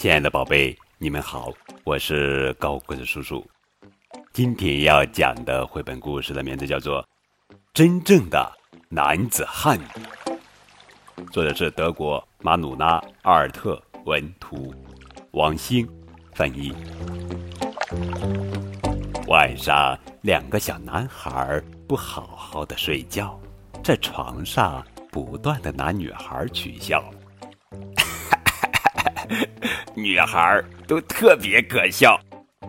[0.00, 1.52] 亲爱的宝贝，你们好，
[1.84, 3.46] 我是高个子叔叔。
[4.32, 7.02] 今天要讲的绘本故事的名字叫做
[7.74, 8.50] 《真正的
[8.88, 9.78] 男子汉》，
[11.30, 14.74] 作者是德国马努拉·阿尔特文图，
[15.32, 15.86] 王兴
[16.32, 16.72] 翻译。
[19.26, 23.38] 晚上，两个小男孩不好好的睡觉，
[23.84, 24.82] 在床上
[25.12, 27.04] 不断的拿女孩取笑。
[29.94, 32.18] 女孩都特别可笑，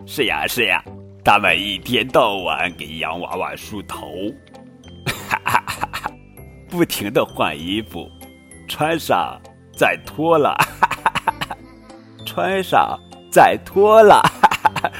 [0.06, 0.82] 是呀是呀，
[1.24, 4.08] 她们一天到晚给洋娃娃梳头，
[5.06, 6.10] 哈哈哈哈
[6.68, 8.08] 不停的换衣服，
[8.68, 9.40] 穿上
[9.76, 11.56] 再脱了，哈哈哈哈
[12.26, 12.98] 穿上
[13.30, 14.90] 再脱了，哈哈哈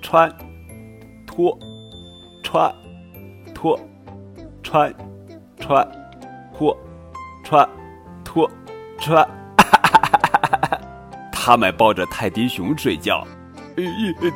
[0.00, 0.32] 穿
[1.26, 1.58] 脱
[2.42, 2.74] 穿
[3.54, 3.78] 脱
[4.62, 4.94] 穿
[5.58, 5.92] 穿
[6.56, 6.76] 脱
[7.42, 7.68] 穿
[8.24, 8.50] 脱
[8.98, 9.43] 穿。
[11.46, 13.22] 他们抱着泰迪熊睡觉，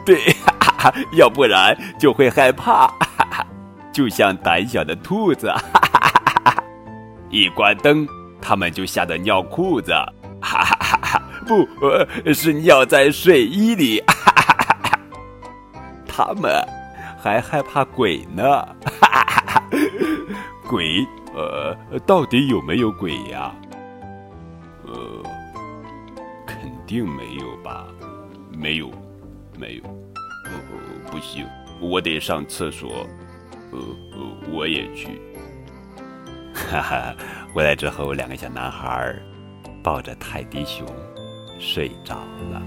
[0.05, 0.21] 对，
[1.17, 2.87] 要不然就会害怕，
[3.91, 5.51] 就像胆小的兔子。
[7.33, 8.07] 一关灯，
[8.43, 9.91] 他们就吓得尿裤子，
[10.43, 11.23] 哈哈哈哈！
[11.47, 11.67] 不
[12.35, 14.05] 是尿在睡衣里。
[16.07, 16.63] 他们
[17.19, 18.45] 还害怕鬼呢，
[19.01, 19.63] 哈哈哈！
[20.69, 21.75] 鬼，呃，
[22.07, 23.51] 到底有没有鬼呀？
[24.85, 25.23] 呃。
[26.61, 27.87] 肯定没有吧？
[28.53, 28.91] 没有，
[29.59, 29.83] 没有。
[30.45, 31.47] 呃，不行，
[31.81, 33.07] 我得上厕所。
[33.71, 35.21] 呃呃，我也去。
[36.55, 37.15] 哈哈，
[37.55, 39.15] 回来之后，两个小男孩
[39.83, 40.87] 抱着泰迪熊
[41.59, 42.17] 睡着
[42.51, 42.63] 了。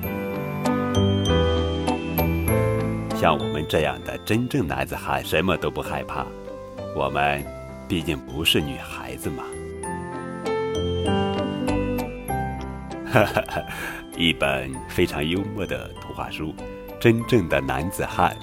[3.16, 6.26] 像我们这样的真正男子汉，什么都不害怕。
[6.96, 7.44] 我们
[7.88, 9.44] 毕竟不是女孩子嘛。
[13.12, 13.62] 哈 哈
[14.16, 16.48] 一本非常幽默的图画书，
[16.98, 18.34] 《真正的男子汉》。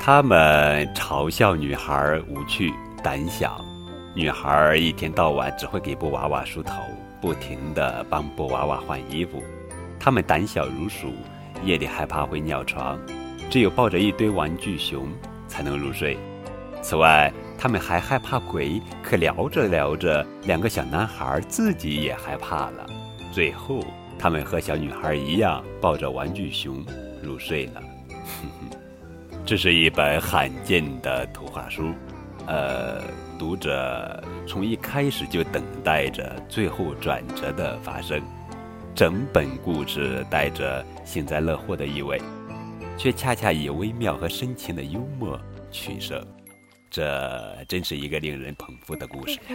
[0.00, 2.72] 他们嘲笑女孩无趣、
[3.02, 3.64] 胆小。
[4.12, 6.82] 女孩一天到晚只会给布娃娃梳头，
[7.20, 9.40] 不停地帮布娃娃换衣服。
[10.00, 11.12] 他们胆小如鼠，
[11.62, 12.98] 夜里害怕会尿床，
[13.48, 15.08] 只有抱着一堆玩具熊
[15.46, 16.18] 才能入睡。
[16.82, 18.82] 此外，他们还害怕鬼。
[19.02, 22.86] 可聊着聊着，两个小男孩自己也害怕了。
[23.32, 23.84] 最后。
[24.20, 26.84] 他们和小女孩一样抱着玩具熊
[27.22, 27.80] 入睡了。
[29.46, 31.94] 这是一本罕见的图画书，
[32.48, 33.00] 呃，
[33.38, 38.20] 读者从一开始就等待着最后转折的发生。
[38.92, 42.20] 整本故事带着幸灾乐祸的意味，
[42.96, 45.40] 却恰恰以微妙和深情的幽默
[45.70, 46.20] 取胜。
[46.90, 49.54] 这真是一个令人捧腹的故事呀！